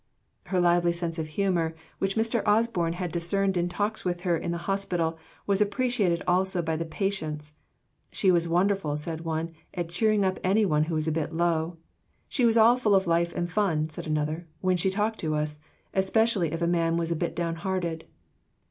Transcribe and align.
Her 0.47 0.59
lively 0.59 0.93
sense 0.93 1.19
of 1.19 1.27
humour, 1.27 1.75
which 1.99 2.15
Mr. 2.15 2.41
Osborne 2.47 2.93
had 2.93 3.11
discerned 3.11 3.55
in 3.55 3.69
talks 3.69 4.03
with 4.03 4.21
her 4.21 4.35
in 4.35 4.51
the 4.51 4.57
hospital, 4.65 5.19
was 5.45 5.61
appreciated 5.61 6.23
also 6.27 6.63
by 6.63 6.75
the 6.75 6.85
patients. 6.87 7.53
"She 8.11 8.31
was 8.31 8.47
wonderful," 8.47 8.97
said 8.97 9.21
one, 9.21 9.51
"at 9.75 9.89
cheering 9.89 10.25
up 10.25 10.39
any 10.43 10.65
one 10.65 10.85
who 10.85 10.95
was 10.95 11.07
a 11.07 11.11
bit 11.11 11.35
low," 11.35 11.77
"She 12.27 12.45
was 12.47 12.57
all 12.57 12.77
full 12.77 12.95
of 12.95 13.05
life 13.05 13.31
and 13.35 13.47
fun," 13.47 13.89
said 13.89 14.07
another, 14.07 14.47
"when 14.59 14.75
she 14.75 14.89
talked 14.89 15.19
to 15.19 15.35
us, 15.35 15.59
especially 15.93 16.51
if 16.51 16.63
a 16.63 16.67
man 16.67 16.97
was 16.97 17.11
a 17.11 17.15
bit 17.15 17.35
down 17.35 17.57
hearted." 17.57 18.05